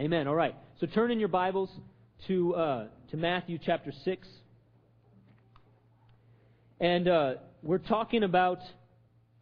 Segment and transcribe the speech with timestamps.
[0.00, 0.28] Amen.
[0.28, 0.54] All right.
[0.80, 1.68] So turn in your Bibles
[2.26, 4.28] to, uh, to Matthew chapter 6.
[6.80, 8.60] And uh, we're talking about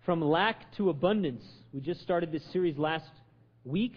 [0.05, 1.45] from lack to abundance.
[1.73, 3.09] We just started this series last
[3.65, 3.95] week.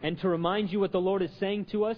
[0.00, 1.96] And to remind you what the Lord is saying to us,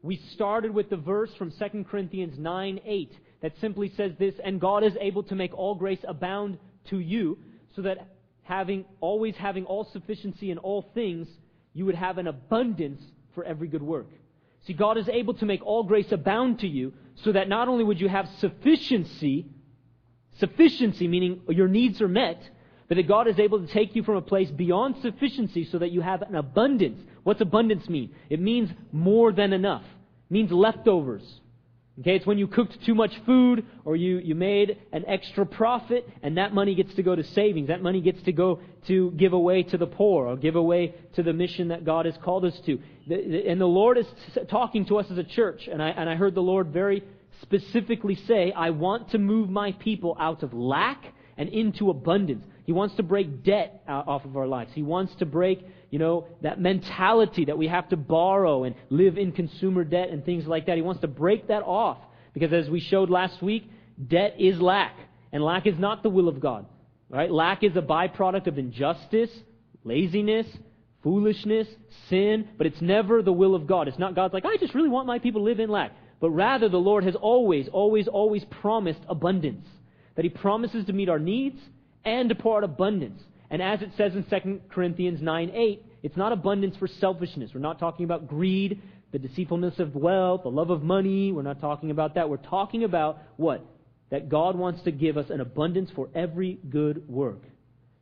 [0.00, 3.12] we started with the verse from 2 Corinthians 9 8
[3.42, 6.56] that simply says this, and God is able to make all grace abound
[6.88, 7.36] to you,
[7.76, 8.08] so that
[8.44, 11.28] having always having all sufficiency in all things,
[11.74, 13.02] you would have an abundance
[13.34, 14.08] for every good work.
[14.66, 17.84] See, God is able to make all grace abound to you, so that not only
[17.84, 19.46] would you have sufficiency,
[20.38, 22.42] sufficiency meaning your needs are met,
[22.88, 25.90] but that God is able to take you from a place beyond sufficiency so that
[25.90, 27.00] you have an abundance.
[27.22, 28.14] What's abundance mean?
[28.28, 29.84] It means more than enough.
[29.84, 31.22] It means leftovers.
[32.00, 36.08] Okay, it's when you cooked too much food or you, you made an extra profit
[36.22, 37.68] and that money gets to go to savings.
[37.68, 41.22] That money gets to go to give away to the poor or give away to
[41.22, 42.78] the mission that God has called us to.
[43.10, 44.06] And the Lord is
[44.48, 45.68] talking to us as a church.
[45.70, 47.04] And I, and I heard the Lord very
[47.42, 51.04] specifically say, I want to move my people out of lack
[51.36, 52.46] and into abundance.
[52.64, 54.70] He wants to break debt uh, off of our lives.
[54.74, 59.18] He wants to break, you know, that mentality that we have to borrow and live
[59.18, 60.76] in consumer debt and things like that.
[60.76, 61.98] He wants to break that off.
[62.32, 63.70] Because as we showed last week,
[64.08, 64.96] debt is lack.
[65.32, 66.64] And lack is not the will of God.
[67.10, 67.30] Right?
[67.30, 69.28] Lack is a byproduct of injustice,
[69.84, 70.46] laziness,
[71.02, 71.68] foolishness,
[72.08, 73.86] sin, but it's never the will of God.
[73.86, 75.92] It's not God's like, I just really want my people to live in lack.
[76.20, 79.66] But rather, the Lord has always, always, always promised abundance.
[80.14, 81.60] That He promises to meet our needs
[82.02, 83.20] and to pour out abundance.
[83.52, 87.50] And as it says in 2 Corinthians 9 8, it's not abundance for selfishness.
[87.54, 88.80] We're not talking about greed,
[89.12, 91.32] the deceitfulness of wealth, the love of money.
[91.32, 92.30] We're not talking about that.
[92.30, 93.62] We're talking about what?
[94.10, 97.42] That God wants to give us an abundance for every good work.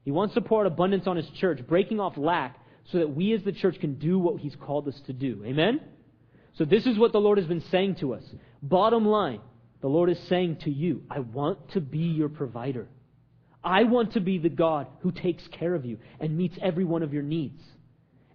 [0.05, 2.57] He wants to pour out abundance on His church, breaking off lack
[2.93, 5.43] so that we as the church can do what He's called us to do.
[5.45, 5.81] Amen?
[6.59, 8.23] So this is what the Lord has been saying to us.
[8.63, 9.41] Bottom line,
[9.81, 12.87] the Lord is saying to you, I want to be your provider.
[13.63, 17.03] I want to be the God who takes care of you and meets every one
[17.03, 17.63] of your needs.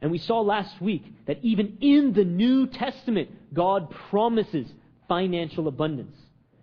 [0.01, 4.67] And we saw last week that even in the New Testament, God promises
[5.07, 6.15] financial abundance.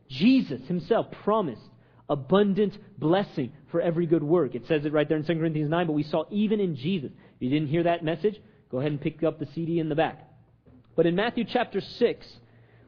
[0.08, 1.62] Jesus himself promised
[2.08, 4.54] abundant blessing for every good work.
[4.54, 7.10] It says it right there in 2 Corinthians 9, but we saw even in Jesus.
[7.10, 8.40] If you didn't hear that message,
[8.70, 10.28] go ahead and pick up the CD in the back.
[10.94, 12.26] But in Matthew chapter 6,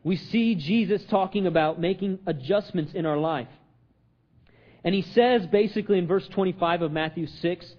[0.03, 3.49] we see Jesus talking about making adjustments in our life.
[4.85, 7.75] And he says basically in verse 25 of Matthew 6,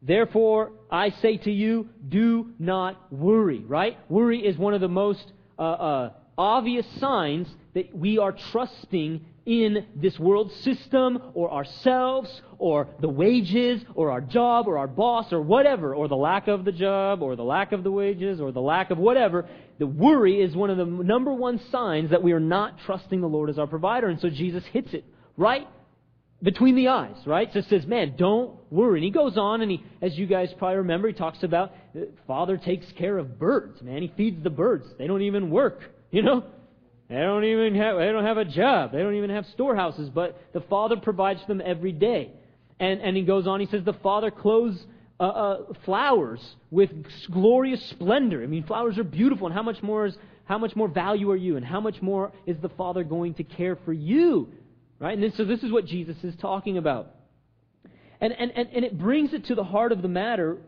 [0.00, 3.98] Therefore, I say to you, do not worry, right?
[4.08, 9.86] Worry is one of the most uh, uh, obvious signs that we are trusting in
[9.96, 15.40] this world system or ourselves or the wages or our job or our boss or
[15.40, 18.60] whatever, or the lack of the job or the lack of the wages or the
[18.60, 19.48] lack of whatever.
[19.78, 23.28] The worry is one of the number one signs that we are not trusting the
[23.28, 24.08] Lord as our provider.
[24.08, 25.04] And so Jesus hits it
[25.36, 25.66] right
[26.42, 27.52] between the eyes, right?
[27.52, 29.00] So it says, man, don't worry.
[29.00, 32.02] And he goes on and he, as you guys probably remember, he talks about uh,
[32.26, 34.02] Father takes care of birds, man.
[34.02, 34.86] He feeds the birds.
[34.98, 36.44] They don't even work, you know?
[37.08, 38.92] They don't even have, they don't have a job.
[38.92, 42.30] They don't even have storehouses, but the Father provides for them every day.
[42.78, 44.78] And, and he goes on, he says, the Father clothes
[45.18, 46.90] uh, uh, flowers with
[47.32, 48.42] glorious splendor.
[48.42, 51.36] I mean, flowers are beautiful, and how much more is, how much more value are
[51.36, 54.52] you, and how much more is the Father going to care for you
[55.00, 55.16] Right?
[55.16, 57.14] And so this is what Jesus is talking about.
[58.20, 60.58] And, and, and, and it brings it to the heart of the matter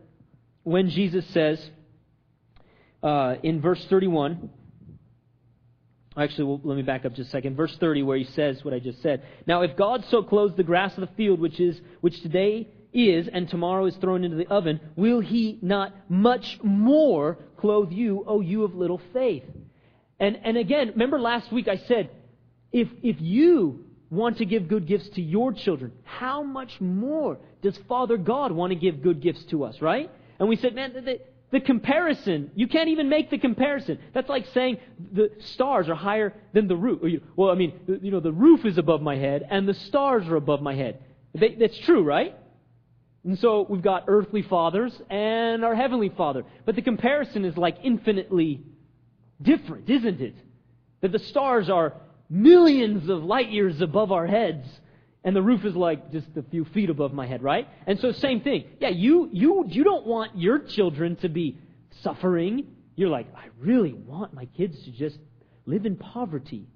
[0.63, 1.71] when Jesus says
[3.03, 4.51] uh, in verse 31,
[6.17, 7.57] Actually, well, let me back up just a second.
[7.57, 9.23] Verse 30, where he says what I just said.
[9.47, 13.29] Now, if God so clothes the grass of the field, which is which today is
[13.33, 18.41] and tomorrow is thrown into the oven, will he not much more clothe you, O
[18.41, 19.45] you of little faith?
[20.19, 22.11] And and again, remember last week I said,
[22.73, 27.79] if if you want to give good gifts to your children, how much more does
[27.89, 30.11] Father God want to give good gifts to us, right?
[30.39, 31.21] And we said, man, the,
[31.53, 33.99] the comparison, you can't even make the comparison.
[34.13, 34.79] That's like saying
[35.13, 37.23] the stars are higher than the roof.
[37.37, 40.37] Well, I mean, you know, the roof is above my head and the stars are
[40.37, 40.99] above my head.
[41.35, 42.35] They, that's true, right?
[43.25, 46.45] And so we've got earthly fathers and our heavenly Father.
[46.65, 48.63] But the comparison is like infinitely
[49.41, 50.35] different, isn't it?
[51.03, 51.95] That the stars are
[52.31, 54.67] millions of light years above our heads,
[55.25, 57.69] and the roof is like just a few feet above my head, right?
[57.87, 58.65] And so same thing.
[58.81, 61.59] Yeah, you you you don't want your children to be
[62.03, 62.67] suffering.
[62.97, 65.19] You're like, I really want my kids to just
[65.67, 66.67] live in poverty.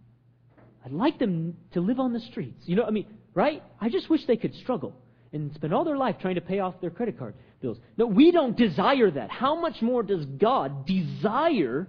[0.84, 2.62] I'd like them to live on the streets.
[2.66, 3.62] You know, what I mean, right?
[3.80, 4.94] I just wish they could struggle
[5.32, 7.34] and spend all their life trying to pay off their credit card.
[7.60, 7.78] bills.
[7.96, 9.30] No, we don't desire that.
[9.30, 11.88] How much more does God desire,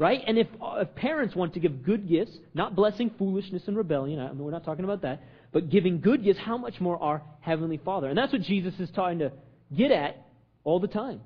[0.00, 0.24] right?
[0.26, 4.18] And if, uh, if parents want to give good gifts, not blessing foolishness and rebellion,
[4.18, 7.22] I mean, we're not talking about that, but giving good gifts, how much more our
[7.42, 8.08] Heavenly Father?
[8.08, 9.30] And that's what Jesus is trying to
[9.76, 10.26] get at
[10.64, 11.20] all the time.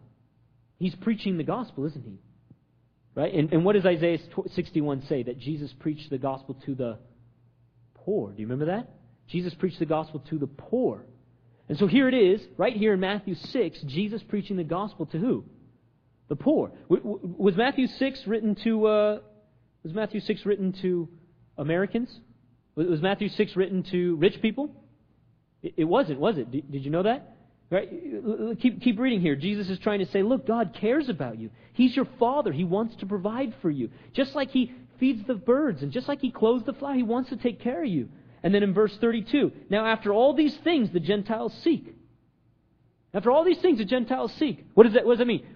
[0.77, 2.19] He's preaching the gospel, isn't he?
[3.15, 3.33] Right?
[3.33, 4.19] And, and what does Isaiah
[4.57, 5.23] 61 say?
[5.23, 6.99] That Jesus preached the gospel to the
[7.95, 8.33] poor.
[8.33, 8.91] Do you remember that?
[9.29, 11.07] Jesus preached the gospel to the poor.
[11.69, 15.19] And so here it is, right here in Matthew 6, Jesus preaching the gospel to
[15.19, 15.45] who?
[16.29, 16.73] The poor.
[16.89, 19.19] Was Matthew 6 written to, uh,
[19.83, 21.09] was Matthew 6 written to
[21.59, 22.09] Americans?
[22.77, 24.71] Was Matthew 6 written to rich people?
[25.63, 26.51] It wasn't, was it?
[26.51, 27.37] Did you know that?
[27.71, 27.89] Right?
[28.61, 29.37] Keep, keep reading here.
[29.37, 31.51] Jesus is trying to say, look, God cares about you.
[31.73, 32.53] He's your Father.
[32.53, 33.91] He wants to provide for you.
[34.13, 37.31] Just like He feeds the birds and just like He clothes the flower, He wants
[37.31, 38.09] to take care of you.
[38.43, 41.97] And then in verse 32, now after all these things the Gentiles seek.
[43.15, 44.67] After all these things the Gentiles seek.
[44.75, 45.47] What does that, what does that mean?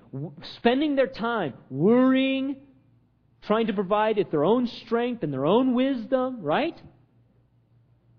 [0.57, 2.57] Spending their time worrying,
[3.43, 6.81] trying to provide it their own strength and their own wisdom, right?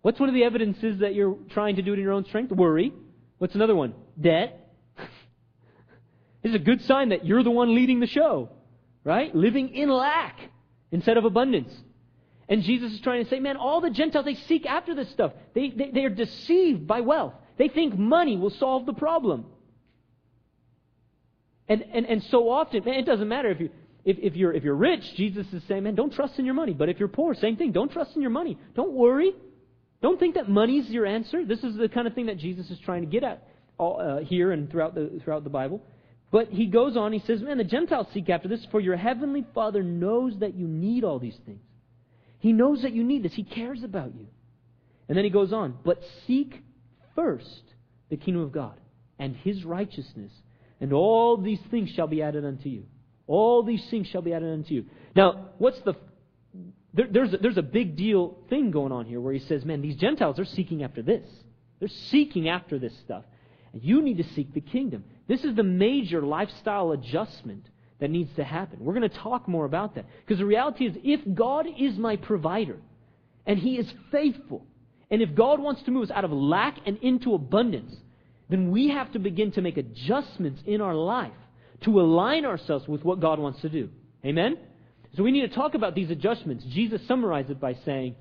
[0.01, 2.51] What's one of the evidences that you're trying to do it in your own strength?
[2.51, 2.93] Worry.
[3.37, 3.93] What's another one?
[4.19, 4.69] Debt.
[6.43, 8.49] this is a good sign that you're the one leading the show,
[9.05, 9.33] right?
[9.33, 10.37] Living in lack
[10.91, 11.73] instead of abundance.
[12.49, 15.33] And Jesus is trying to say, man, all the Gentiles, they seek after this stuff.
[15.53, 17.33] They, they, they are deceived by wealth.
[17.59, 19.45] They think money will solve the problem.
[21.67, 23.69] And, and, and so often, man, it doesn't matter if, you,
[24.05, 26.73] if, if, you're, if you're rich, Jesus is saying, man, don't trust in your money.
[26.73, 27.73] But if you're poor, same thing.
[27.73, 28.57] Don't trust in your money.
[28.75, 29.33] Don't worry.
[30.01, 31.45] Don't think that money's your answer.
[31.45, 33.45] This is the kind of thing that Jesus is trying to get at
[33.77, 35.83] all, uh, here and throughout the, throughout the Bible.
[36.31, 39.45] But he goes on, he says, Man, the Gentiles seek after this, for your heavenly
[39.53, 41.59] Father knows that you need all these things.
[42.39, 43.33] He knows that you need this.
[43.33, 44.27] He cares about you.
[45.09, 46.63] And then he goes on, but seek
[47.15, 47.63] first
[48.09, 48.79] the kingdom of God
[49.17, 50.31] and his righteousness,
[50.81, 52.85] and all these things shall be added unto you.
[53.27, 54.85] All these things shall be added unto you.
[55.15, 55.93] Now, what's the.
[56.91, 59.81] There, there's, a, there's a big deal thing going on here where he says, man,
[59.81, 61.23] these Gentiles are seeking after this.
[61.79, 63.25] They're seeking after this stuff.
[63.73, 65.03] And you need to seek the kingdom.
[65.27, 67.67] This is the major lifestyle adjustment
[67.99, 68.79] that needs to happen.
[68.79, 70.05] We're going to talk more about that.
[70.21, 72.77] Because the reality is, if God is my provider,
[73.45, 74.65] and He is faithful,
[75.11, 77.95] and if God wants to move us out of lack and into abundance,
[78.49, 81.31] then we have to begin to make adjustments in our life
[81.81, 83.89] to align ourselves with what God wants to do.
[84.25, 84.57] Amen?
[85.15, 86.65] So we need to talk about these adjustments.
[86.65, 88.15] Jesus summarized it by saying,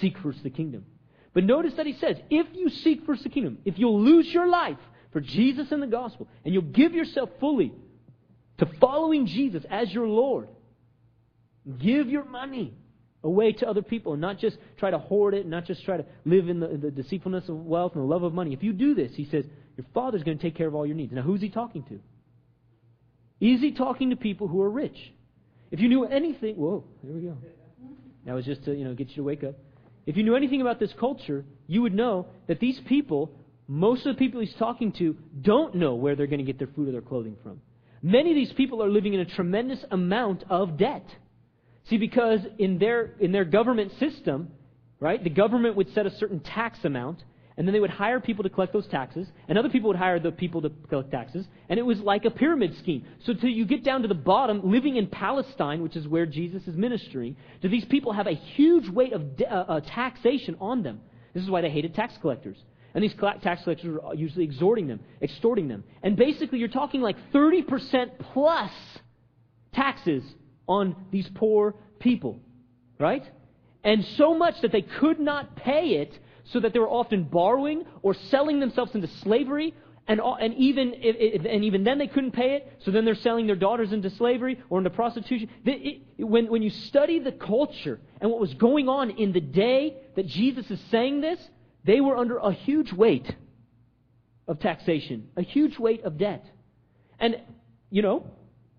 [0.00, 0.86] Seek first the kingdom.
[1.32, 4.48] But notice that he says, if you seek first the kingdom, if you'll lose your
[4.48, 4.78] life
[5.12, 7.72] for Jesus and the gospel, and you'll give yourself fully
[8.58, 10.48] to following Jesus as your Lord.
[11.78, 12.74] Give your money
[13.22, 15.96] away to other people and not just try to hoard it, and not just try
[15.96, 18.52] to live in the, the deceitfulness of wealth and the love of money.
[18.52, 19.44] If you do this, he says,
[19.76, 21.12] your Father's going to take care of all your needs.
[21.12, 22.00] Now, who's he talking to?
[23.40, 24.96] Is he talking to people who are rich?
[25.70, 27.36] If you knew anything, whoa, there we go.
[28.26, 29.54] That was just to you know get you to wake up.
[30.06, 33.30] If you knew anything about this culture, you would know that these people,
[33.68, 36.68] most of the people he's talking to, don't know where they're going to get their
[36.68, 37.60] food or their clothing from.
[38.02, 41.06] Many of these people are living in a tremendous amount of debt.
[41.88, 44.52] See, because in their, in their government system,
[45.00, 47.22] right, the government would set a certain tax amount,
[47.56, 50.20] and then they would hire people to collect those taxes, and other people would hire
[50.20, 53.04] the people to collect taxes, and it was like a pyramid scheme.
[53.24, 56.66] So till you get down to the bottom, living in Palestine, which is where Jesus
[56.66, 60.82] is ministering, do these people have a huge weight of de- uh, uh, taxation on
[60.82, 61.00] them.
[61.34, 62.56] This is why they hated tax collectors.
[62.94, 65.84] And these tax collectors are usually exhorting them, extorting them.
[66.02, 68.72] And basically, you're talking like 30% plus
[69.72, 70.24] taxes
[70.78, 72.40] on these poor people.
[72.98, 73.24] Right?
[73.82, 76.18] And so much that they could not pay it,
[76.52, 79.74] so that they were often borrowing or selling themselves into slavery.
[80.08, 83.54] And, and, even, and even then they couldn't pay it, so then they're selling their
[83.54, 85.48] daughters into slavery or into prostitution.
[85.64, 89.40] It, it, when, when you study the culture and what was going on in the
[89.40, 91.38] day that Jesus is saying this,
[91.84, 93.32] they were under a huge weight
[94.48, 96.44] of taxation, a huge weight of debt.
[97.20, 97.36] And,
[97.90, 98.26] you know,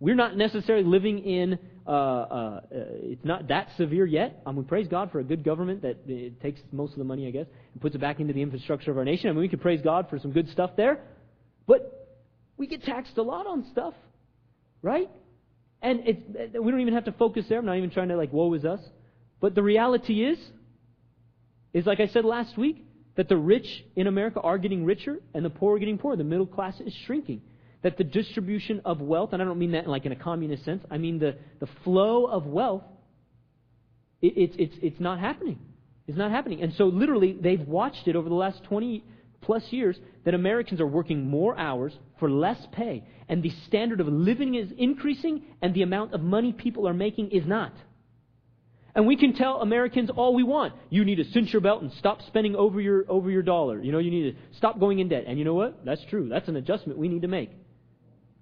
[0.01, 1.60] we're not necessarily living in,
[1.91, 4.41] uh, uh, it's not that severe yet.
[4.45, 7.27] I mean, praise God for a good government that it takes most of the money,
[7.27, 9.29] I guess, and puts it back into the infrastructure of our nation.
[9.29, 11.01] I mean, we could praise God for some good stuff there.
[11.67, 12.10] But
[12.55, 13.93] we get taxed a lot on stuff,
[14.81, 15.10] right?
[15.81, 16.21] And it's,
[16.57, 17.60] we don't even have to focus there.
[17.60, 18.79] I'm not even trying to, like, woe is us.
[19.41, 20.39] But the reality is,
[21.74, 25.43] is like I said last week, that the rich in America are getting richer and
[25.43, 26.15] the poor are getting poorer.
[26.15, 27.41] The middle class is shrinking.
[27.83, 30.83] That the distribution of wealth, and I don't mean that like in a communist sense,
[30.91, 32.83] I mean the, the flow of wealth,
[34.21, 35.59] it, it's, it's, it's not happening.
[36.07, 36.61] It's not happening.
[36.61, 39.03] And so literally, they've watched it over the last 20,
[39.41, 44.07] plus years that Americans are working more hours for less pay, and the standard of
[44.07, 47.73] living is increasing, and the amount of money people are making is not.
[48.93, 50.73] And we can tell Americans all we want.
[50.89, 53.81] You need to cinch your belt and stop spending over your, over your dollar.
[53.81, 55.23] You know, you need to stop going in debt.
[55.27, 55.85] And you know what?
[55.85, 56.27] That's true.
[56.27, 57.51] That's an adjustment we need to make.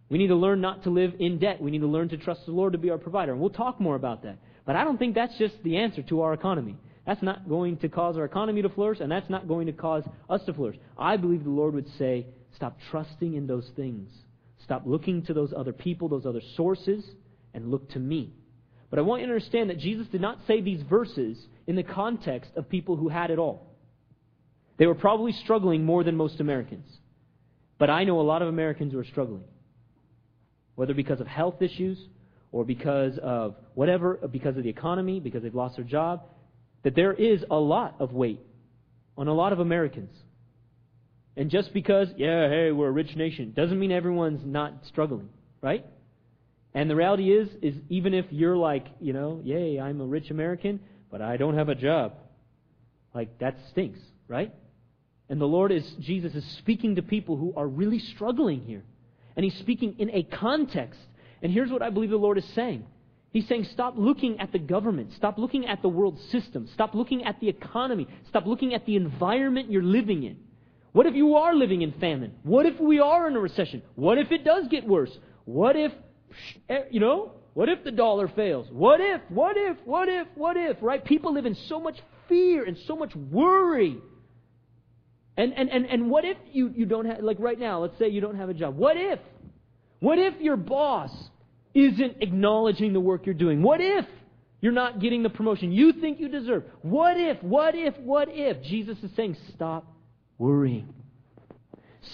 [0.10, 1.62] We need to learn not to live in debt.
[1.62, 3.32] We need to learn to trust the Lord to be our provider.
[3.32, 4.38] And we'll talk more about that.
[4.66, 6.78] But I don't think that's just the answer to our economy.
[7.06, 10.04] That's not going to cause our economy to flourish, and that's not going to cause
[10.30, 10.78] us to flourish.
[10.98, 14.10] I believe the Lord would say, stop trusting in those things.
[14.64, 17.04] Stop looking to those other people, those other sources,
[17.54, 18.34] and look to me.
[18.90, 21.38] But I want you to understand that Jesus did not say these verses
[21.68, 23.68] in the context of people who had it all.
[24.78, 26.88] They were probably struggling more than most Americans.
[27.78, 29.44] But I know a lot of Americans who are struggling.
[30.80, 31.98] Whether because of health issues
[32.54, 36.24] or because of whatever, because of the economy, because they've lost their job,
[36.84, 38.40] that there is a lot of weight
[39.18, 40.16] on a lot of Americans.
[41.36, 45.28] And just because, yeah, hey, we're a rich nation, doesn't mean everyone's not struggling,
[45.60, 45.86] right?
[46.74, 50.32] And the reality is, is even if you're like, you know, yay, I'm a rich
[50.32, 50.80] American,
[51.12, 52.14] but I don't have a job,
[53.14, 54.54] like that stinks, right?
[55.28, 58.86] And the Lord is, Jesus is speaking to people who are really struggling here.
[59.40, 61.00] And He's speaking in a context.
[61.42, 62.86] And here's what I believe the Lord is saying.
[63.32, 65.14] He's saying, stop looking at the government.
[65.16, 66.68] Stop looking at the world system.
[66.74, 68.06] Stop looking at the economy.
[68.28, 70.40] Stop looking at the environment you're living in.
[70.92, 72.34] What if you are living in famine?
[72.44, 73.82] What if we are in a recession?
[73.96, 75.18] What if it does get worse?
[75.46, 75.94] What if
[76.92, 78.68] you know, what if the dollar fails?
[78.70, 81.02] What if, what if, what if, what if, right?
[81.02, 84.00] People live in so much fear and so much worry.
[85.40, 88.10] And, and, and, and what if you, you don't have, like right now, let's say
[88.10, 88.76] you don't have a job.
[88.76, 89.20] What if?
[90.02, 91.12] What if your boss
[91.74, 93.64] isn't acknowledging the work you're doing?
[93.64, 94.06] What if
[94.60, 96.66] you're not getting the promotion you think you deserve?
[96.82, 98.62] What if, what if, what if?
[98.64, 99.90] Jesus is saying, stop
[100.38, 100.94] worrying.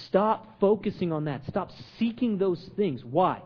[0.08, 1.42] Stop focusing on that.
[1.48, 3.04] Stop seeking those things.
[3.04, 3.42] Why?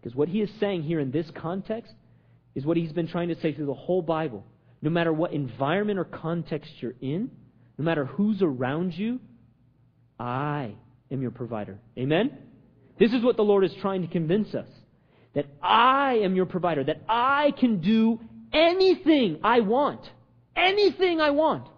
[0.00, 1.92] Because what he is saying here in this context
[2.54, 4.46] is what he's been trying to say through the whole Bible.
[4.82, 7.32] No matter what environment or context you're in,
[7.78, 9.20] no matter who's around you,
[10.18, 10.74] I
[11.10, 11.78] am your provider.
[11.96, 12.36] Amen?
[12.98, 14.68] This is what the Lord is trying to convince us
[15.34, 18.20] that I am your provider, that I can do
[18.52, 20.00] anything I want.
[20.56, 21.68] Anything I want.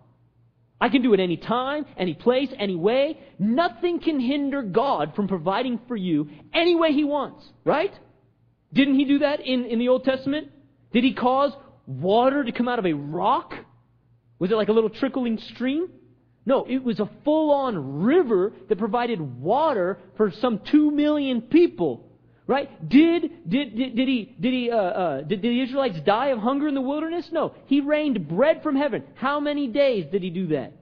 [0.80, 3.18] I can do it any time, any place, any way.
[3.38, 7.92] Nothing can hinder God from providing for you any way He wants, right?
[8.72, 10.48] Didn't he do that in, in the Old Testament?
[10.92, 11.52] Did he cause
[11.86, 13.54] water to come out of a rock?
[14.40, 15.88] Was it like a little trickling stream?
[16.44, 22.08] No, it was a full on river that provided water for some two million people.
[22.46, 22.88] Right?
[22.88, 26.66] Did, did, did, did he, did he, uh, uh, did, the Israelites die of hunger
[26.66, 27.28] in the wilderness?
[27.30, 27.54] No.
[27.66, 29.04] He rained bread from heaven.
[29.14, 30.72] How many days did he do that?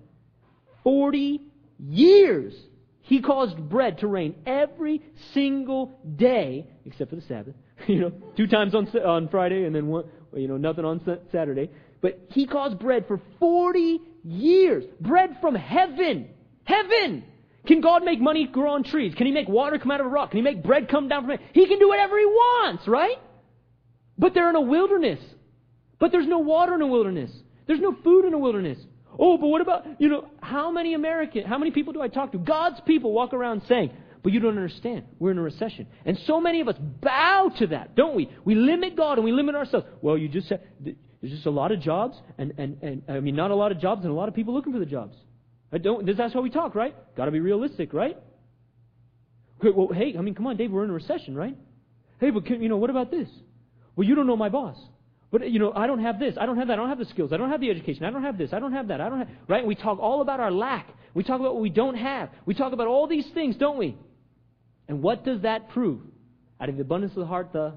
[0.82, 1.42] Forty
[1.78, 2.54] years.
[3.02, 5.02] He caused bread to rain every
[5.34, 7.54] single day, except for the Sabbath,
[7.86, 11.00] you know, two times on, on Friday and then one, you know, nothing on
[11.32, 11.70] Saturday.
[12.00, 14.84] But he caused bread for 40 years.
[15.00, 16.28] Bread from heaven.
[16.64, 17.24] Heaven!
[17.66, 19.14] Can God make money grow on trees?
[19.14, 20.30] Can he make water come out of a rock?
[20.30, 21.46] Can he make bread come down from heaven?
[21.52, 23.18] He can do whatever he wants, right?
[24.16, 25.20] But they're in a wilderness.
[25.98, 27.30] But there's no water in a wilderness.
[27.66, 28.78] There's no food in a wilderness.
[29.18, 32.32] Oh, but what about, you know, how many American, how many people do I talk
[32.32, 32.38] to?
[32.38, 33.90] God's people walk around saying,
[34.22, 35.04] but you don't understand.
[35.18, 35.86] We're in a recession.
[36.04, 38.30] And so many of us bow to that, don't we?
[38.44, 39.86] We limit God and we limit ourselves.
[40.00, 40.60] Well, you just said,
[41.20, 43.80] there's just a lot of jobs, and, and, and I mean, not a lot of
[43.80, 45.16] jobs, and a lot of people looking for the jobs.
[45.72, 46.94] I don't, that's how we talk, right?
[47.16, 48.16] Got to be realistic, right?
[49.60, 51.56] Okay, well, hey, I mean, come on, Dave, we're in a recession, right?
[52.20, 53.28] Hey, but can, you know, what about this?
[53.96, 54.76] Well, you don't know my boss.
[55.30, 56.36] But, you know, I don't have this.
[56.40, 56.74] I don't have that.
[56.74, 57.32] I don't have the skills.
[57.32, 58.04] I don't have the education.
[58.04, 58.52] I don't have this.
[58.52, 59.00] I don't have that.
[59.00, 59.66] I don't have, right?
[59.66, 60.88] We talk all about our lack.
[61.12, 62.30] We talk about what we don't have.
[62.46, 63.96] We talk about all these things, don't we?
[64.88, 66.00] And what does that prove?
[66.60, 67.74] Out of the abundance of the heart, the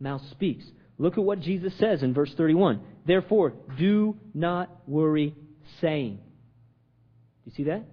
[0.00, 0.64] mouth speaks.
[0.98, 2.80] Look at what Jesus says in verse 31.
[3.06, 5.34] Therefore, do not worry,
[5.80, 6.16] saying.
[6.16, 7.84] Do you see that?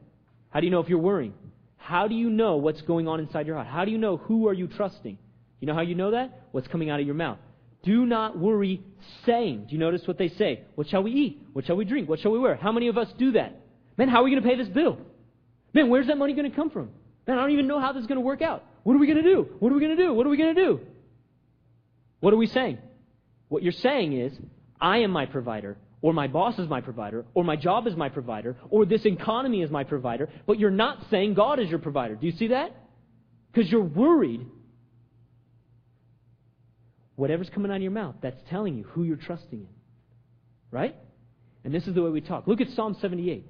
[0.49, 1.33] How do you know if you're worrying?
[1.77, 3.67] How do you know what's going on inside your heart?
[3.67, 5.17] How do you know who are you trusting?
[5.59, 6.47] You know how you know that?
[6.51, 7.39] What's coming out of your mouth.
[7.83, 8.83] Do not worry,
[9.25, 9.65] saying.
[9.69, 10.63] Do you notice what they say?
[10.75, 11.41] What shall we eat?
[11.53, 12.09] What shall we drink?
[12.09, 12.55] What shall we wear?
[12.55, 13.59] How many of us do that?
[13.97, 14.97] Man, how are we going to pay this bill?
[15.73, 16.89] Man, where's that money going to come from?
[17.27, 18.65] Man, I don't even know how this is going to work out.
[18.83, 19.47] What are we going to do?
[19.59, 20.13] What are we going to do?
[20.13, 20.79] What are we going to do?
[22.19, 22.79] What are we saying?
[23.49, 24.33] What you're saying is,
[24.79, 28.07] I am my provider, or my boss is my provider, or my job is my
[28.09, 32.15] provider, or this economy is my provider, but you're not saying God is your provider.
[32.15, 32.71] Do you see that?
[33.51, 34.45] Because you're worried.
[37.15, 39.67] Whatever's coming out of your mouth, that's telling you who you're trusting in.
[40.71, 40.95] Right?
[41.65, 42.47] And this is the way we talk.
[42.47, 43.45] Look at Psalm 78.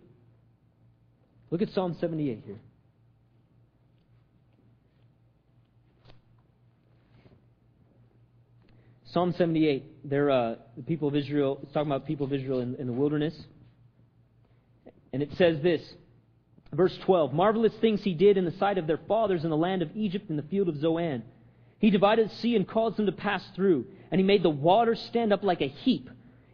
[1.51, 2.59] Look at Psalm 78 here.
[9.11, 12.75] Psalm 78, they're, uh, the people of Israel, it's talking about people of Israel in,
[12.75, 13.35] in the wilderness.
[15.11, 15.81] And it says this,
[16.71, 19.81] verse 12 Marvelous things he did in the sight of their fathers in the land
[19.81, 21.23] of Egypt in the field of Zoan.
[21.79, 25.01] He divided the sea and caused them to pass through, and he made the waters
[25.07, 26.07] stand up like a heap.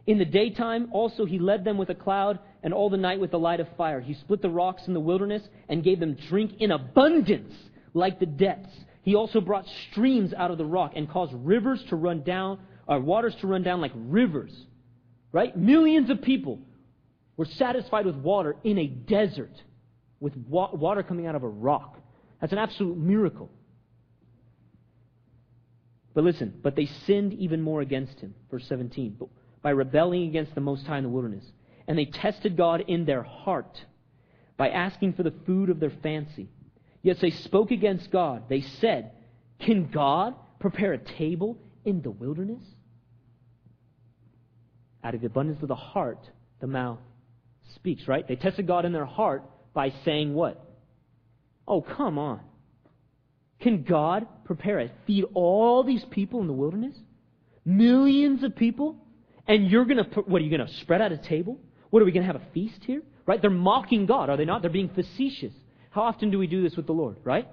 [0.06, 3.32] In the daytime also he led them with a cloud, and all the night with
[3.32, 4.00] the light of fire.
[4.00, 7.52] He split the rocks in the wilderness and gave them drink in abundance
[7.92, 8.74] like the depths.
[9.06, 12.58] He also brought streams out of the rock and caused rivers to run down,
[12.88, 14.52] or uh, waters to run down like rivers.
[15.30, 15.56] Right?
[15.56, 16.58] Millions of people
[17.36, 19.52] were satisfied with water in a desert,
[20.18, 22.00] with wa- water coming out of a rock.
[22.40, 23.48] That's an absolute miracle.
[26.12, 28.34] But listen, but they sinned even more against him.
[28.50, 29.20] Verse 17.
[29.62, 31.44] By rebelling against the Most High in the wilderness.
[31.86, 33.84] And they tested God in their heart
[34.56, 36.48] by asking for the food of their fancy.
[37.06, 38.48] Yes, they spoke against God.
[38.48, 39.12] They said,
[39.60, 42.64] Can God prepare a table in the wilderness?
[45.04, 46.18] Out of the abundance of the heart,
[46.60, 46.98] the mouth
[47.76, 48.26] speaks, right?
[48.26, 50.60] They tested God in their heart by saying what?
[51.68, 52.40] Oh, come on.
[53.60, 56.96] Can God prepare a feed all these people in the wilderness?
[57.64, 58.96] Millions of people?
[59.46, 61.60] And you're going to put, what are you going to spread out a table?
[61.90, 63.02] What are we going to have a feast here?
[63.26, 63.40] Right?
[63.40, 64.62] They're mocking God, are they not?
[64.62, 65.52] They're being facetious.
[65.96, 67.48] How often do we do this with the Lord, right?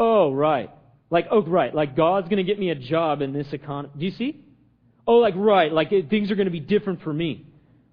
[0.00, 0.68] Oh, right.
[1.10, 1.72] Like, oh, right.
[1.72, 3.94] Like, God's going to get me a job in this economy.
[3.96, 4.44] Do you see?
[5.06, 5.72] Oh, like, right.
[5.72, 7.46] Like, things are going to be different for me.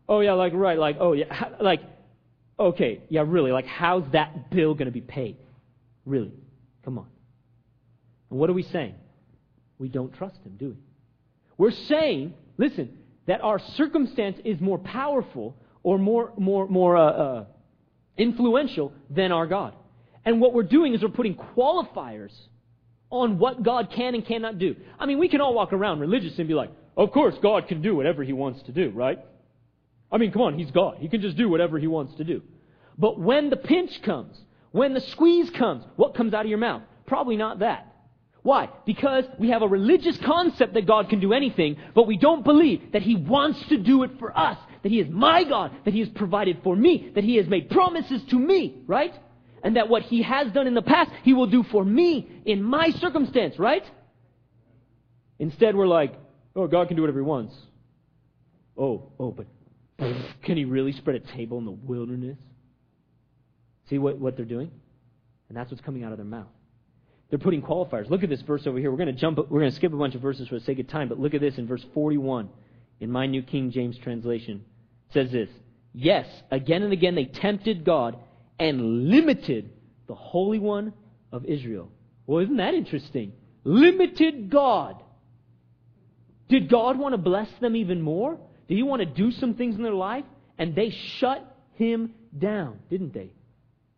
[0.10, 0.80] Oh, yeah, like, right.
[0.80, 1.50] Like, oh, yeah.
[1.62, 1.82] Like,
[2.60, 3.04] okay.
[3.10, 3.51] Yeah, really.
[3.51, 5.38] Like, how's that bill going to be paid?
[6.04, 6.34] Really?
[6.84, 7.06] Come on.
[8.32, 8.96] And what are we saying?
[9.77, 10.75] We don't trust Him, do we?
[11.60, 17.46] We're saying, listen, that our circumstance is more powerful or more, more, more, uh, uh,
[18.17, 19.74] influential than our God.
[20.24, 22.34] And what we're doing is we're putting qualifiers
[23.12, 24.75] on what God can and cannot do.
[25.00, 27.81] I mean, we can all walk around religious and be like, of course, God can
[27.81, 29.19] do whatever He wants to do, right?
[30.12, 30.97] I mean, come on, He's God.
[30.99, 32.41] He can just do whatever He wants to do.
[32.97, 34.38] But when the pinch comes,
[34.71, 36.82] when the squeeze comes, what comes out of your mouth?
[37.06, 37.91] Probably not that.
[38.41, 38.69] Why?
[38.86, 42.91] Because we have a religious concept that God can do anything, but we don't believe
[42.93, 46.02] that He wants to do it for us that He is my God, that He
[46.02, 49.12] has provided for me, that He has made promises to me, right?
[49.63, 52.62] And that what He has done in the past, He will do for me in
[52.62, 53.84] my circumstance, right?
[55.39, 56.13] Instead, we're like,
[56.56, 57.56] oh, God can do whatever He wants.
[58.78, 59.48] Oh, oh, but
[60.43, 62.38] can He really spread a table in the wilderness?
[63.89, 64.69] See what, what they're doing?
[65.50, 66.45] And that's what's coming out of their mouth.
[67.32, 68.08] They're putting qualifiers.
[68.12, 68.91] Look at this verse over here.
[68.91, 70.78] We're going to jump, we're going to skip a bunch of verses for the sake
[70.78, 72.50] of time, but look at this in verse 41
[73.00, 74.63] in my New King James translation
[75.13, 75.50] says this
[75.94, 78.18] Yes, again and again they tempted God
[78.60, 79.72] and limited
[80.08, 80.94] the Holy One
[81.32, 81.89] of Israel.
[82.28, 83.34] Well, isn't that interesting?
[83.63, 85.02] Limited God.
[86.50, 88.38] Did God want to bless them even more?
[88.68, 90.26] Did He want to do some things in their life?
[90.58, 90.89] And they
[91.20, 93.32] shut Him down, didn't they?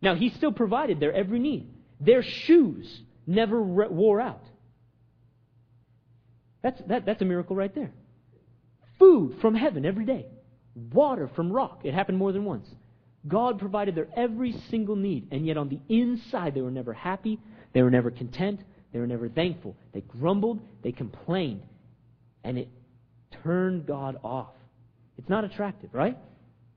[0.00, 1.68] Now, He still provided their every need.
[2.00, 4.44] Their shoes never wore out.
[6.62, 7.90] That's, that, that's a miracle right there.
[8.98, 10.26] Food from heaven every day
[10.92, 11.80] water from rock.
[11.84, 12.68] It happened more than once.
[13.26, 17.38] God provided their every single need, and yet on the inside they were never happy,
[17.72, 18.60] they were never content,
[18.92, 19.76] they were never thankful.
[19.92, 21.62] They grumbled, they complained,
[22.44, 22.68] and it
[23.42, 24.54] turned God off.
[25.18, 26.16] It's not attractive, right?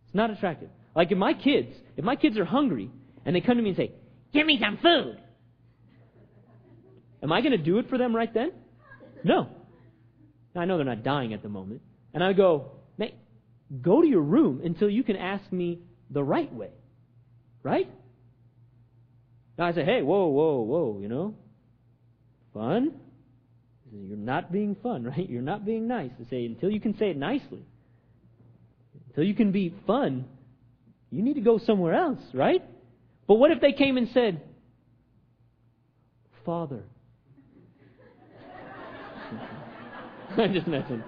[0.05, 0.69] It's not attractive.
[0.95, 2.89] Like if my kids, if my kids are hungry
[3.25, 3.91] and they come to me and say,
[4.33, 5.17] "Give me some food,"
[7.23, 8.51] am I going to do it for them right then?
[9.23, 9.47] No.
[10.53, 11.81] Now, I know they're not dying at the moment,
[12.13, 12.71] and I go,
[13.81, 15.79] go to your room until you can ask me
[16.09, 16.71] the right way.
[17.63, 17.89] Right?
[19.57, 21.35] Now I say, hey, whoa, whoa, whoa, you know?
[22.53, 22.93] Fun?
[23.91, 25.29] You're not being fun, right?
[25.29, 26.11] You're not being nice.
[26.19, 27.65] To say, until you can say it nicely,
[29.07, 30.25] until you can be fun,
[31.09, 32.63] you need to go somewhere else, right?
[33.27, 34.41] But what if they came and said,
[36.45, 36.83] Father?
[40.37, 41.03] I'm just messing.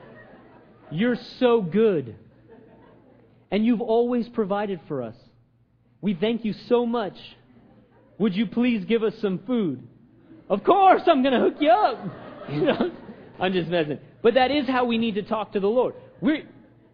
[0.92, 2.16] You're so good
[3.54, 5.16] and you've always provided for us.
[6.02, 7.14] We thank you so much.
[8.18, 9.88] Would you please give us some food?
[10.50, 12.00] Of course, I'm going to hook you up.
[12.50, 12.92] You know,
[13.40, 14.00] I'm just messing.
[14.22, 15.94] But that is how we need to talk to the Lord.
[16.20, 16.44] we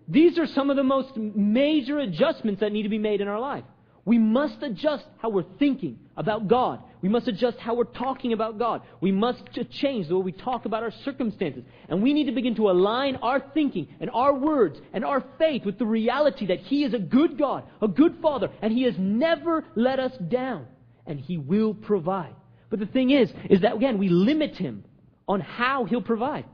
[0.07, 3.39] these are some of the most major adjustments that need to be made in our
[3.39, 3.63] life.
[4.05, 6.83] We must adjust how we're thinking about God.
[7.01, 8.81] We must adjust how we're talking about God.
[8.99, 11.63] We must change the way we talk about our circumstances.
[11.87, 15.63] And we need to begin to align our thinking and our words and our faith
[15.65, 18.95] with the reality that He is a good God, a good Father, and He has
[18.97, 20.67] never let us down.
[21.05, 22.35] And He will provide.
[22.69, 24.83] But the thing is, is that again, we limit Him
[25.27, 26.45] on how He'll provide.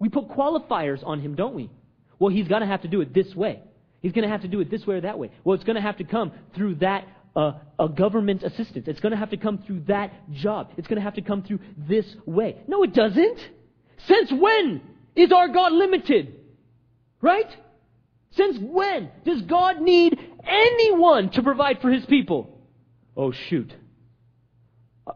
[0.00, 1.70] We put qualifiers on Him, don't we?
[2.18, 3.60] Well, He's going to have to do it this way.
[4.02, 5.30] He's going to have to do it this way or that way.
[5.44, 8.86] Well, it's going to have to come through that uh, a government assistance.
[8.86, 10.72] It's going to have to come through that job.
[10.76, 12.56] It's going to have to come through this way.
[12.66, 13.38] No, it doesn't.
[14.06, 14.80] Since when
[15.16, 16.36] is our God limited?
[17.20, 17.48] Right?
[18.32, 22.60] Since when does God need anyone to provide for his people?
[23.16, 23.72] Oh, shoot.
[25.06, 25.12] Uh,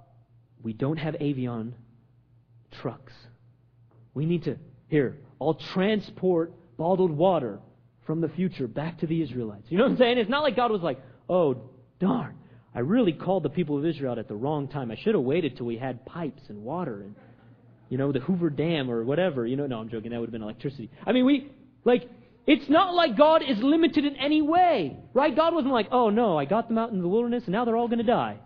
[0.62, 1.74] we don't have Evian
[2.80, 3.12] trucks.
[4.14, 4.56] We need to,
[4.88, 7.60] here, I'll transport bottled water
[8.06, 9.66] from the future back to the Israelites.
[9.68, 10.18] You know what I'm saying?
[10.18, 12.34] It's not like God was like, oh, darn,
[12.74, 14.90] I really called the people of Israel at the wrong time.
[14.90, 17.14] I should have waited till we had pipes and water and,
[17.88, 19.46] you know, the Hoover Dam or whatever.
[19.46, 20.10] You know, no, I'm joking.
[20.10, 20.90] That would have been electricity.
[21.06, 21.50] I mean, we,
[21.84, 22.08] like,
[22.46, 25.34] it's not like God is limited in any way, right?
[25.34, 27.76] God wasn't like, oh no, I got them out in the wilderness and now they're
[27.76, 28.38] all going to die.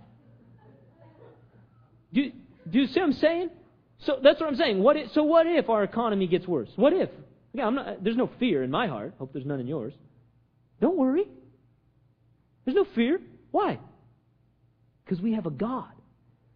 [2.13, 2.31] Do,
[2.71, 3.51] do you see what I'm saying?
[4.05, 4.83] So that's what I'm saying.
[4.83, 6.69] What if, so what if our economy gets worse?
[6.77, 7.11] What if?
[7.53, 9.15] Yeah, I'm not, there's no fear in my heart.
[9.19, 9.93] Hope there's none in yours.
[10.81, 11.25] Don't worry.
[12.65, 13.21] There's no fear.
[13.53, 13.79] Why?
[15.05, 15.93] Because we have a God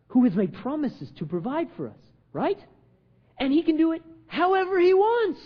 [0.08, 2.00] who has made promises to provide for us,
[2.32, 2.58] right?
[3.38, 5.38] And He can do it however He wants.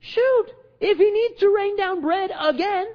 [0.00, 0.46] Shoot!
[0.80, 2.86] If He needs to rain down bread again,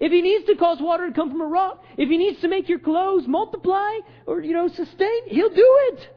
[0.00, 2.48] if He needs to cause water to come from a rock, if He needs to
[2.48, 6.08] make your clothes multiply or, you know, sustain, He'll do it.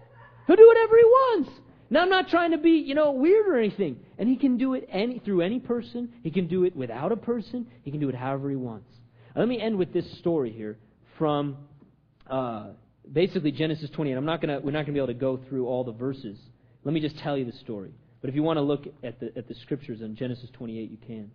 [0.47, 1.49] He'll do whatever He wants.
[1.89, 3.97] Now, I'm not trying to be, you know, weird or anything.
[4.17, 6.11] And he can do it any, through any person.
[6.23, 7.67] He can do it without a person.
[7.83, 8.89] He can do it however he wants.
[9.35, 10.77] Let me end with this story here
[11.17, 11.57] from
[12.29, 12.67] uh,
[13.11, 14.15] basically Genesis 28.
[14.15, 16.37] I'm not gonna, we're not going to be able to go through all the verses.
[16.83, 17.91] Let me just tell you the story.
[18.21, 20.97] But if you want to look at the, at the scriptures in Genesis 28, you
[21.05, 21.31] can.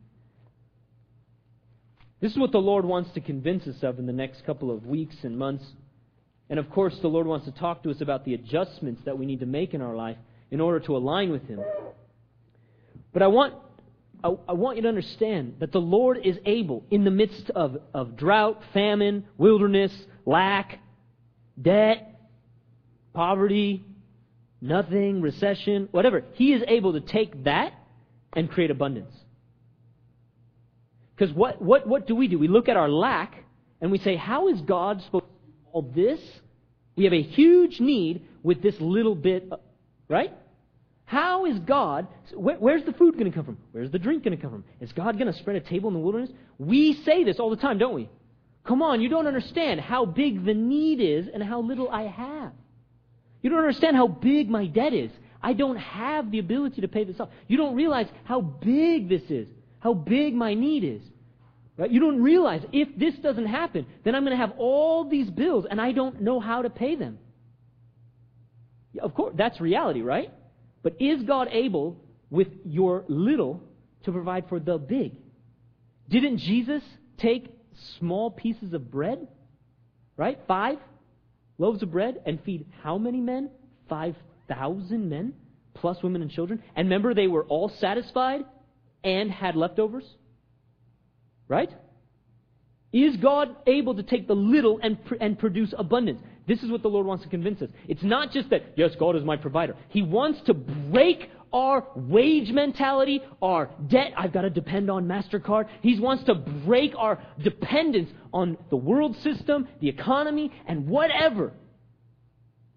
[2.21, 4.87] This is what the Lord wants to convince us of in the next couple of
[4.87, 5.65] weeks and months.
[6.51, 9.25] And of course, the Lord wants to talk to us about the adjustments that we
[9.25, 10.17] need to make in our life
[10.51, 11.61] in order to align with Him.
[13.13, 13.55] But I want,
[14.23, 17.79] I, I, want you to understand that the Lord is able, in the midst of,
[17.95, 19.93] of drought, famine, wilderness,
[20.27, 20.79] lack,
[21.61, 22.21] debt,
[23.13, 23.85] poverty,
[24.61, 27.73] nothing, recession, whatever, He is able to take that
[28.33, 29.15] and create abundance.
[31.17, 32.39] Because what, what, what do we do?
[32.39, 33.45] We look at our lack
[33.81, 36.21] and we say, how is God supposed to do all this?
[36.97, 39.51] We have a huge need with this little bit,
[40.09, 40.33] right?
[41.11, 43.59] How is God, where, where's the food going to come from?
[43.73, 44.65] Where's the drink going to come from?
[44.81, 46.31] Is God going to spread a table in the wilderness?
[46.57, 48.09] We say this all the time, don't we?
[48.65, 52.53] Come on, you don't understand how big the need is and how little I have.
[53.43, 55.11] You don't understand how big my debt is.
[55.43, 57.31] I don't have the ability to pay this off.
[57.49, 59.49] You don't realize how big this is,
[59.81, 61.03] how big my need is.
[61.77, 61.91] Right?
[61.91, 65.67] You don't realize if this doesn't happen, then I'm going to have all these bills
[65.69, 67.19] and I don't know how to pay them.
[69.03, 70.33] Of course, that's reality, right?
[70.83, 71.97] But is God able,
[72.31, 73.63] with your little,
[74.05, 75.13] to provide for the big?
[76.09, 76.83] Didn't Jesus
[77.19, 77.55] take
[77.99, 79.29] small pieces of bread,
[80.17, 80.39] right?
[80.49, 80.79] Five
[81.61, 83.51] loaves of bread, and feed how many men?
[83.89, 85.35] 5,000 men,
[85.75, 86.63] plus women and children.
[86.75, 88.45] And remember, they were all satisfied
[89.05, 90.05] and had leftovers?
[91.49, 91.71] Right?
[92.93, 96.23] Is God able to take the little and, pr- and produce abundance?
[96.47, 97.71] This is what the Lord wants to convince us.
[97.89, 99.77] It's not just that, yes, God is my provider.
[99.89, 104.13] He wants to break our wage mentality, our debt.
[104.17, 105.69] I've got to depend on MasterCard.
[105.83, 111.53] He wants to break our dependence on the world system, the economy, and whatever.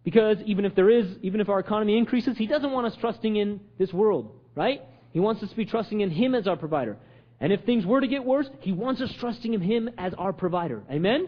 [0.04, 3.36] Because even if there is, even if our economy increases, He doesn't want us trusting
[3.36, 4.82] in this world, right?
[5.12, 6.98] He wants us to be trusting in Him as our provider.
[7.40, 10.34] And if things were to get worse, He wants us trusting in Him as our
[10.34, 10.84] provider.
[10.92, 11.28] Amen?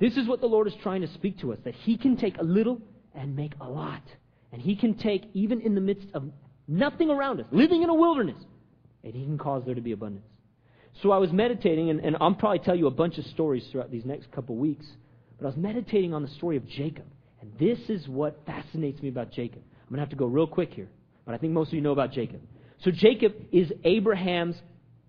[0.00, 2.38] This is what the Lord is trying to speak to us that He can take
[2.38, 2.80] a little
[3.14, 4.02] and make a lot.
[4.52, 6.24] And He can take, even in the midst of
[6.66, 8.42] nothing around us, living in a wilderness,
[9.04, 10.24] and He can cause there to be abundance.
[11.02, 13.90] So I was meditating, and, and I'll probably tell you a bunch of stories throughout
[13.90, 14.86] these next couple weeks,
[15.38, 17.04] but I was meditating on the story of Jacob.
[17.40, 19.62] And this is what fascinates me about Jacob.
[19.82, 20.88] I'm going to have to go real quick here,
[21.24, 22.40] but I think most of you know about Jacob.
[22.84, 24.56] So Jacob is Abraham's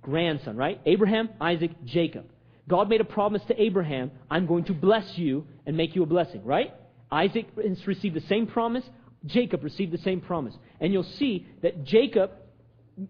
[0.01, 0.79] grandson, right?
[0.85, 2.25] Abraham, Isaac, Jacob.
[2.67, 6.05] God made a promise to Abraham, I'm going to bless you and make you a
[6.05, 6.73] blessing, right?
[7.11, 7.47] Isaac
[7.85, 8.83] received the same promise.
[9.25, 10.55] Jacob received the same promise.
[10.79, 12.31] And you'll see that Jacob,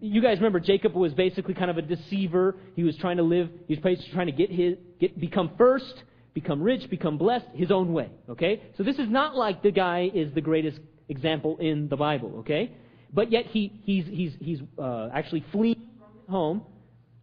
[0.00, 2.56] you guys remember Jacob was basically kind of a deceiver.
[2.74, 6.02] He was trying to live, he was trying to get his, get, become first,
[6.34, 8.10] become rich, become blessed his own way.
[8.28, 8.62] Okay?
[8.76, 12.38] So this is not like the guy is the greatest example in the Bible.
[12.40, 12.72] Okay?
[13.12, 16.62] But yet he, he's, he's, he's uh, actually fleeing from home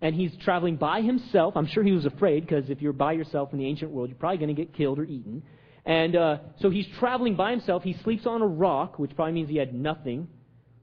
[0.02, 1.56] and he's traveling by himself.
[1.58, 4.18] I'm sure he was afraid because if you're by yourself in the ancient world, you're
[4.18, 5.44] probably going to get killed or eaten.
[5.86, 7.84] And uh, so he's traveling by himself.
[7.84, 10.28] He sleeps on a rock, which probably means he had nothing.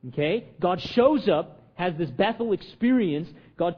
[0.09, 0.49] Okay?
[0.61, 3.29] God shows up, has this Bethel experience.
[3.57, 3.77] God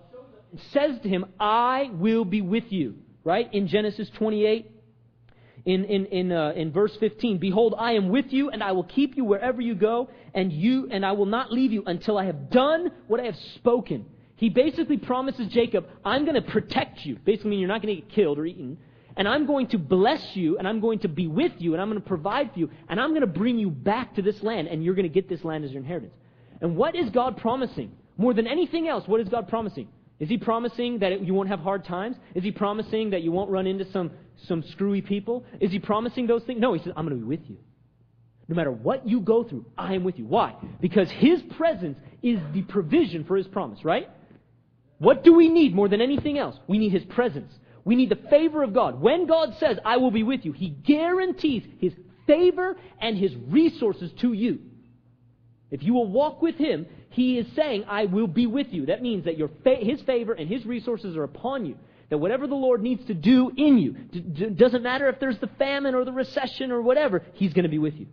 [0.73, 2.97] says to him, I will be with you.
[3.25, 3.53] Right?
[3.53, 4.73] In Genesis 28,
[5.67, 8.85] in, in, in, uh, in verse 15, Behold, I am with you, and I will
[8.85, 12.25] keep you wherever you go, and you and I will not leave you until I
[12.25, 14.07] have done what I have spoken.
[14.39, 17.17] He basically promises Jacob, I'm going to protect you.
[17.25, 18.79] Basically, you're not going to get killed or eaten.
[19.17, 21.89] And I'm going to bless you, and I'm going to be with you, and I'm
[21.91, 24.69] going to provide for you, and I'm going to bring you back to this land,
[24.69, 26.15] and you're going to get this land as your inheritance.
[26.61, 27.91] And what is God promising?
[28.17, 29.89] More than anything else, what is God promising?
[30.21, 32.17] Is he promising that you won't have hard times?
[32.37, 34.13] Is he promising that you won't run into some,
[34.47, 35.45] some screwy people?
[35.59, 36.61] Is he promising those things?
[36.61, 37.57] No, he says, I'm going to be with you.
[38.47, 40.27] No matter what you go through, I am with you.
[40.27, 40.55] Why?
[40.81, 44.09] Because his presence is the provision for his promise, right?
[44.99, 46.57] What do we need more than anything else?
[46.67, 47.53] We need his presence.
[47.85, 49.01] We need the favor of God.
[49.01, 51.93] When God says, I will be with you, he guarantees his
[52.27, 54.61] favor and his resources to you.
[55.71, 58.87] If you will walk with him, he is saying, I will be with you.
[58.87, 61.77] That means that your fa- his favor and his resources are upon you.
[62.11, 65.39] That whatever the Lord needs to do in you, d- d- doesn't matter if there's
[65.39, 68.07] the famine or the recession or whatever, he's going to be with you.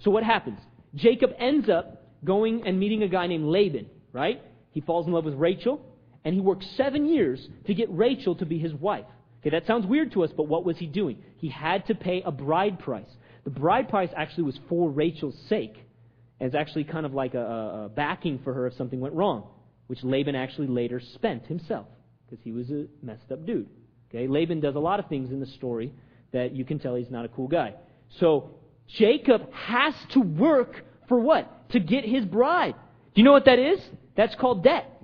[0.00, 0.58] So what happens?
[0.94, 4.42] Jacob ends up going and meeting a guy named Laban, right?
[4.72, 5.80] He falls in love with Rachel,
[6.28, 9.06] and he worked seven years to get Rachel to be his wife.
[9.40, 11.22] Okay, that sounds weird to us, but what was he doing?
[11.38, 13.08] He had to pay a bride price.
[13.44, 15.74] The bride price actually was for Rachel's sake
[16.38, 19.48] as actually kind of like a, a backing for her if something went wrong,
[19.86, 21.86] which Laban actually later spent himself
[22.28, 23.66] because he was a messed up dude.
[24.10, 25.94] Okay, Laban does a lot of things in the story
[26.32, 27.72] that you can tell he's not a cool guy.
[28.20, 28.50] So
[28.86, 31.70] Jacob has to work for what?
[31.70, 32.74] To get his bride.
[33.14, 33.80] Do you know what that is?
[34.14, 34.97] That's called debt.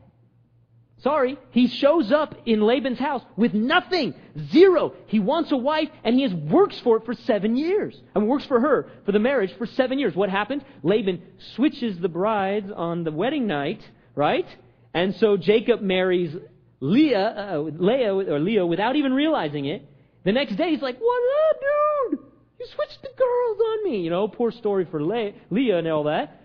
[0.98, 4.14] Sorry, he shows up in Laban's house with nothing,
[4.52, 4.94] zero.
[5.06, 8.00] He wants a wife, and he has works for it for seven years.
[8.14, 10.14] And works for her for the marriage for seven years.
[10.14, 10.64] What happened?
[10.82, 11.20] Laban
[11.54, 14.46] switches the brides on the wedding night, right?
[14.94, 16.34] And so Jacob marries
[16.80, 19.82] Leah, uh, Leah or Leo without even realizing it.
[20.24, 22.20] The next day, he's like, "What up, dude?
[22.60, 26.04] You switched the girls on me." You know, poor story for Le- Leah and all
[26.04, 26.40] that.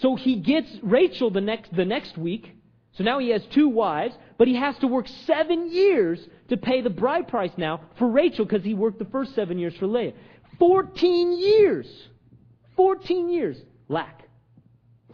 [0.00, 2.54] So he gets Rachel the next the next week
[2.98, 6.80] so now he has two wives, but he has to work seven years to pay
[6.80, 10.14] the bride price now for Rachel because he worked the first seven years for Leah.
[10.58, 11.86] Fourteen years.
[12.74, 13.56] Fourteen years
[13.88, 14.24] lack.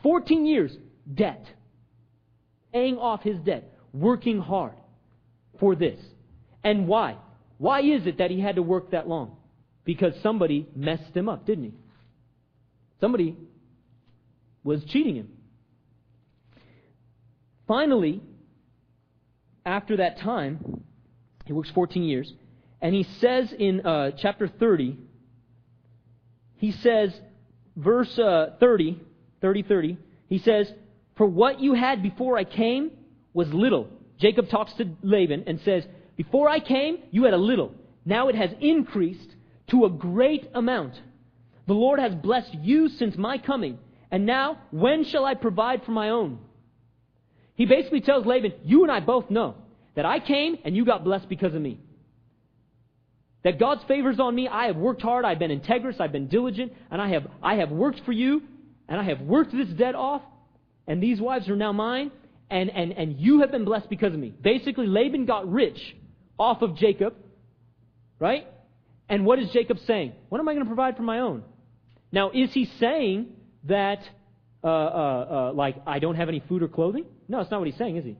[0.03, 0.75] Fourteen years
[1.12, 1.44] debt.
[2.73, 3.70] Paying off his debt.
[3.92, 4.73] Working hard
[5.61, 6.01] for this.
[6.64, 7.18] And why?
[7.59, 9.37] Why is it that he had to work that long?
[9.85, 11.75] Because somebody messed him up, didn't he?
[12.99, 13.37] Somebody
[14.62, 15.29] was cheating him.
[17.66, 18.20] Finally,
[19.64, 20.83] after that time,
[21.44, 22.33] he works 14 years,
[22.81, 24.98] and he says in uh, chapter 30,
[26.57, 27.12] he says,
[27.77, 29.00] verse uh, 30,
[29.40, 29.98] 30, 30,
[30.29, 30.70] he says,
[31.16, 32.90] For what you had before I came
[33.33, 33.88] was little.
[34.18, 35.85] Jacob talks to Laban and says,
[36.16, 37.74] Before I came, you had a little.
[38.05, 39.35] Now it has increased
[39.68, 41.00] to a great amount.
[41.66, 43.79] The Lord has blessed you since my coming.
[44.11, 46.38] And now, when shall I provide for my own?
[47.55, 49.55] He basically tells Laban, You and I both know
[49.95, 51.79] that I came and you got blessed because of me.
[53.45, 54.49] That God's favors on me.
[54.49, 55.25] I have worked hard.
[55.25, 56.01] I've been integrous.
[56.01, 56.73] I've been diligent.
[56.90, 58.43] And I have, I have worked for you.
[58.88, 60.23] And I have worked this debt off.
[60.87, 62.11] And these wives are now mine.
[62.51, 64.35] And, and, and you have been blessed because of me.
[64.40, 65.79] Basically, Laban got rich
[66.38, 67.14] off of Jacob.
[68.19, 68.47] Right?
[69.09, 70.12] And what is Jacob saying?
[70.31, 71.45] What am I going to provide for my own?
[72.11, 73.27] Now, is he saying
[73.64, 74.01] that
[74.62, 77.05] uh, uh, uh, like, I don't have any food or clothing?
[77.29, 78.17] No, that's not what he's saying, is he?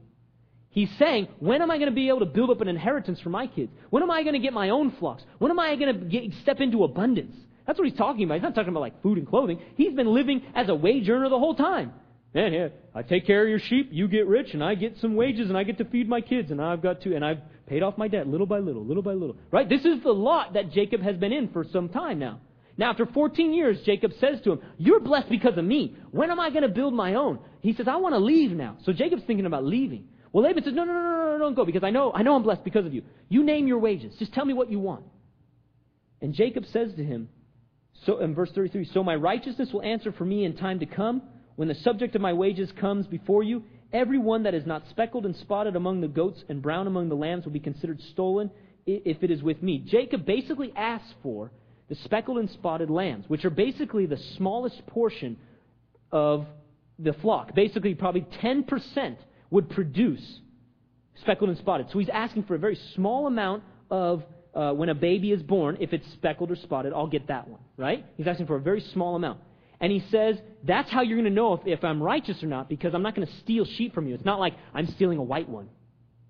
[0.71, 3.29] He's saying, when am I going to be able to build up an inheritance for
[3.29, 3.71] my kids?
[3.91, 5.23] When am I going to get my own flocks?
[5.39, 7.37] When am I going to step into abundance?
[7.67, 8.35] That's what he's talking about.
[8.35, 9.61] He's not talking about like food and clothing.
[9.77, 11.93] He's been living as a wage earner the whole time.
[12.35, 15.15] Man, yeah, I take care of your sheep, you get rich, and I get some
[15.15, 17.39] wages, and I get to feed my kids, and I've got to, and I've
[17.69, 19.37] paid off my debt little by little, little by little.
[19.53, 19.69] Right?
[19.69, 22.41] This is the lot that Jacob has been in for some time now.
[22.77, 25.97] Now, after 14 years, Jacob says to him, You're blessed because of me.
[26.11, 27.39] When am I going to build my own?
[27.61, 28.79] He says, I want to leave now.
[28.85, 30.09] So Jacob's thinking about leaving.
[30.33, 32.35] Well, Laban says, No, no, no, no, no, don't go because I know, I know
[32.35, 33.03] I'm blessed because of you.
[33.29, 34.15] You name your wages.
[34.19, 35.05] Just tell me what you want.
[36.21, 37.29] And Jacob says to him,
[38.07, 41.23] so in verse 33, So my righteousness will answer for me in time to come.
[41.57, 45.25] When the subject of my wages comes before you, every one that is not speckled
[45.25, 48.51] and spotted among the goats and brown among the lambs will be considered stolen.
[48.87, 49.79] if it is with me.
[49.79, 51.51] Jacob basically asks for
[51.89, 55.37] the speckled and spotted lambs, which are basically the smallest portion
[56.11, 56.47] of
[56.99, 57.55] the flock.
[57.55, 59.17] Basically, probably 10%
[59.51, 60.41] would produce
[61.21, 61.89] speckled and spotted.
[61.93, 64.23] So he's asking for a very small amount of
[64.55, 67.61] uh, when a baby is born, if it's speckled or spotted, I'll get that one,
[67.77, 68.05] right?
[68.17, 69.41] He's asking for a very small amount.
[69.81, 72.69] And he says, that's how you're going to know if, if I'm righteous or not,
[72.69, 74.15] because I'm not going to steal sheep from you.
[74.15, 75.69] It's not like I'm stealing a white one.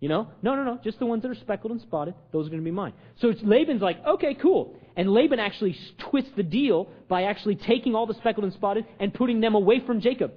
[0.05, 0.29] You know?
[0.43, 0.79] No, no, no.
[0.85, 2.12] Just the ones that are speckled and spotted.
[2.31, 2.93] Those are going to be mine.
[3.23, 4.77] So Laban's like, okay, cool.
[4.97, 9.14] And Laban actually twists the deal by actually taking all the speckled and spotted and
[9.14, 10.35] putting them away from Jacob.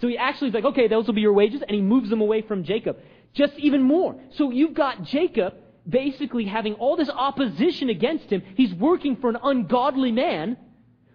[0.00, 2.20] So he actually is like, okay, those will be your wages, and he moves them
[2.20, 2.98] away from Jacob.
[3.34, 4.14] Just even more.
[4.36, 5.54] So you've got Jacob
[5.88, 8.40] basically having all this opposition against him.
[8.54, 10.56] He's working for an ungodly man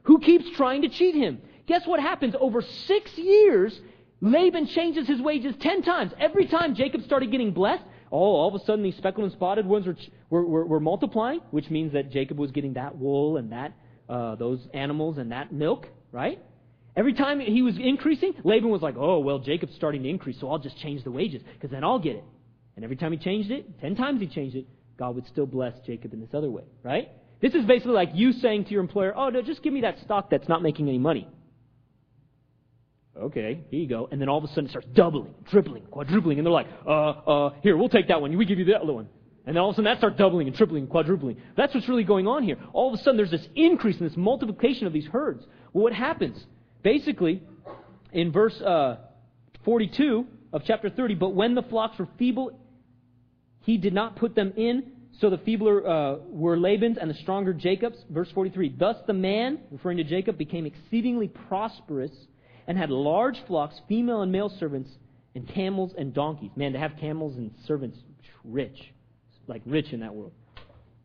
[0.04, 1.42] who keeps trying to cheat him.
[1.68, 2.36] Guess what happens?
[2.38, 3.80] Over six years,
[4.26, 6.12] Laban changes his wages ten times.
[6.20, 9.68] Every time Jacob started getting blessed, oh, all of a sudden these speckled and spotted
[9.68, 9.96] ones were,
[10.30, 13.74] were, were, were multiplying, which means that Jacob was getting that wool and that
[14.10, 16.40] uh, those animals and that milk, right?
[16.96, 20.50] Every time he was increasing, Laban was like, oh, well, Jacob's starting to increase, so
[20.50, 22.24] I'll just change the wages, because then I'll get it.
[22.76, 24.66] And every time he changed it, ten times he changed it,
[24.98, 27.10] God would still bless Jacob in this other way, right?
[27.42, 30.00] This is basically like you saying to your employer, oh, no, just give me that
[30.00, 31.28] stock that's not making any money.
[33.18, 34.10] Okay, here you go.
[34.12, 36.90] And then all of a sudden it starts doubling, tripling, quadrupling, and they're like, uh,
[36.90, 38.36] uh, here, we'll take that one.
[38.36, 39.08] We give you the other one.
[39.46, 41.38] And then all of a sudden that starts doubling and tripling and quadrupling.
[41.56, 42.58] That's what's really going on here.
[42.74, 45.46] All of a sudden there's this increase and this multiplication of these herds.
[45.72, 46.44] Well, what happens?
[46.84, 47.42] Basically,
[48.12, 48.98] in verse uh,
[49.64, 52.60] 42 of chapter 30, but when the flocks were feeble,
[53.62, 54.92] he did not put them in.
[55.20, 57.98] So the feebler uh, were Laban's and the stronger Jacob's.
[58.10, 58.76] Verse 43.
[58.78, 62.12] Thus the man, referring to Jacob, became exceedingly prosperous
[62.68, 64.90] and had large flocks, female and male servants,
[65.36, 66.52] and camels and donkeys.
[66.56, 67.98] Man, to have camels and servants,
[68.44, 68.92] rich.
[69.48, 70.34] Like rich in that world.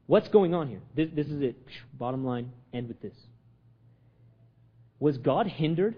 [0.06, 0.80] What's going on here?
[0.96, 1.56] This, this is it.
[1.92, 3.14] Bottom line, end with this.
[4.98, 5.94] Was God hindered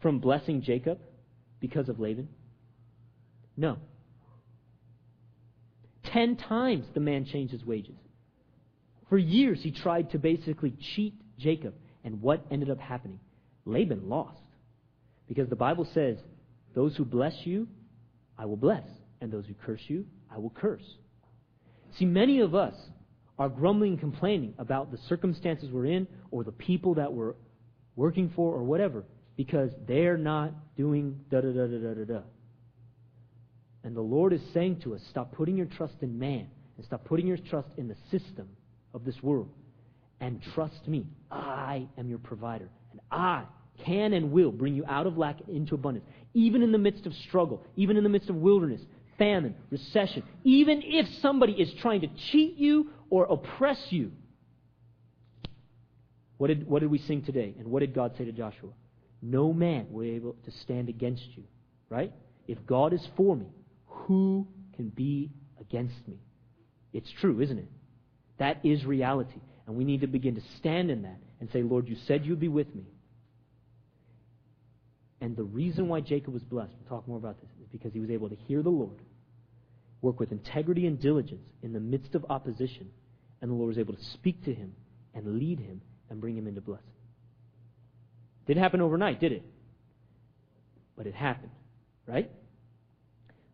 [0.00, 0.98] from blessing Jacob
[1.60, 2.28] because of Laban?
[3.56, 3.78] No.
[6.04, 7.96] Ten times the man changed his wages.
[9.08, 11.74] For years he tried to basically cheat Jacob.
[12.02, 13.20] And what ended up happening?
[13.66, 14.39] Laban lost.
[15.30, 16.16] Because the Bible says,
[16.74, 17.68] Those who bless you,
[18.36, 18.82] I will bless.
[19.20, 20.82] And those who curse you, I will curse.
[21.98, 22.74] See, many of us
[23.38, 27.34] are grumbling and complaining about the circumstances we're in or the people that we're
[27.94, 29.04] working for or whatever
[29.36, 32.20] because they're not doing da da da da da da da.
[33.84, 37.04] And the Lord is saying to us, stop putting your trust in man and stop
[37.04, 38.48] putting your trust in the system
[38.94, 39.50] of this world.
[40.20, 42.68] And trust me, I am your provider.
[42.90, 43.44] And I
[43.84, 47.14] can and will bring you out of lack into abundance, even in the midst of
[47.28, 48.80] struggle, even in the midst of wilderness,
[49.18, 54.12] famine, recession, even if somebody is trying to cheat you or oppress you.
[56.38, 57.54] What did, what did we sing today?
[57.58, 58.70] And what did God say to Joshua?
[59.20, 61.44] No man will be able to stand against you,
[61.90, 62.12] right?
[62.48, 63.46] If God is for me,
[63.86, 66.16] who can be against me?
[66.92, 67.68] It's true, isn't it?
[68.38, 69.40] That is reality.
[69.66, 72.40] And we need to begin to stand in that and say, Lord, you said you'd
[72.40, 72.84] be with me.
[75.20, 78.00] And the reason why Jacob was blessed, we'll talk more about this, is because he
[78.00, 79.02] was able to hear the Lord,
[80.00, 82.90] work with integrity and diligence in the midst of opposition,
[83.42, 84.72] and the Lord was able to speak to him
[85.14, 86.86] and lead him and bring him into blessing.
[88.46, 89.44] Didn't happen overnight, did it?
[90.96, 91.52] But it happened,
[92.06, 92.30] right?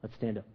[0.02, 0.46] Let's stand up.